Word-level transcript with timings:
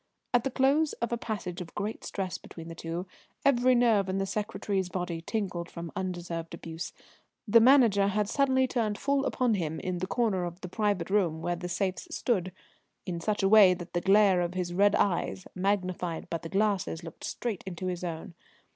At 0.33 0.43
the 0.43 0.49
close 0.49 0.93
of 0.93 1.11
a 1.11 1.15
passage 1.19 1.61
of 1.61 1.75
great 1.75 2.03
stress 2.03 2.39
between 2.39 2.69
the 2.69 2.73
two, 2.73 3.05
every 3.45 3.75
nerve 3.75 4.09
in 4.09 4.17
the 4.17 4.25
secretary's 4.25 4.89
body 4.89 5.21
tingling 5.21 5.65
from 5.67 5.91
undeserved 5.95 6.55
abuse, 6.55 6.91
the 7.47 7.59
Manager 7.59 8.07
had 8.07 8.27
suddenly 8.27 8.65
turned 8.67 8.97
full 8.97 9.25
upon 9.25 9.53
him, 9.53 9.79
in 9.79 9.99
the 9.99 10.07
corner 10.07 10.43
of 10.43 10.61
the 10.61 10.67
private 10.69 11.11
room 11.11 11.43
where 11.43 11.55
the 11.55 11.69
safes 11.69 12.07
stood, 12.09 12.51
in 13.05 13.19
such 13.19 13.43
a 13.43 13.47
way 13.47 13.75
that 13.75 13.93
the 13.93 14.01
glare 14.01 14.41
of 14.41 14.55
his 14.55 14.73
red 14.73 14.95
eyes, 14.95 15.45
magnified 15.53 16.27
by 16.31 16.39
the 16.39 16.49
glasses, 16.49 17.03
looked 17.03 17.23
straight 17.23 17.63
into 17.67 17.85
his 17.85 18.03
own. 18.03 18.33